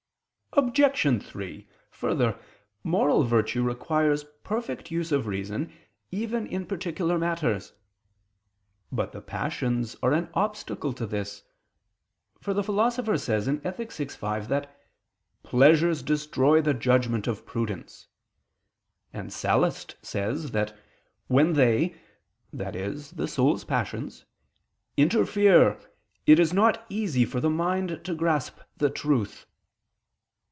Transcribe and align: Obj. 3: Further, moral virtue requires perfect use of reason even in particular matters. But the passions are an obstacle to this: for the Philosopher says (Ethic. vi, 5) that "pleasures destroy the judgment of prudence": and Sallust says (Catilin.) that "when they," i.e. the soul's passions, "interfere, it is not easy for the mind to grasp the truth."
Obj. 0.53 1.23
3: 1.25 1.65
Further, 1.91 2.37
moral 2.83 3.23
virtue 3.23 3.63
requires 3.63 4.25
perfect 4.43 4.91
use 4.91 5.13
of 5.13 5.25
reason 5.25 5.71
even 6.11 6.45
in 6.45 6.65
particular 6.65 7.17
matters. 7.17 7.71
But 8.91 9.13
the 9.13 9.21
passions 9.21 9.95
are 10.03 10.11
an 10.11 10.29
obstacle 10.33 10.91
to 10.91 11.07
this: 11.07 11.43
for 12.41 12.53
the 12.53 12.65
Philosopher 12.65 13.17
says 13.17 13.47
(Ethic. 13.47 13.93
vi, 13.93 14.05
5) 14.07 14.49
that 14.49 14.77
"pleasures 15.43 16.03
destroy 16.03 16.61
the 16.61 16.73
judgment 16.73 17.27
of 17.27 17.45
prudence": 17.45 18.07
and 19.13 19.31
Sallust 19.31 19.95
says 20.01 20.47
(Catilin.) 20.47 20.51
that 20.51 20.77
"when 21.27 21.53
they," 21.53 21.95
i.e. 22.59 22.87
the 23.13 23.27
soul's 23.29 23.63
passions, 23.63 24.25
"interfere, 24.97 25.77
it 26.27 26.39
is 26.39 26.51
not 26.51 26.85
easy 26.89 27.23
for 27.23 27.39
the 27.39 27.49
mind 27.49 28.01
to 28.03 28.13
grasp 28.13 28.59
the 28.75 28.89
truth." 28.89 29.45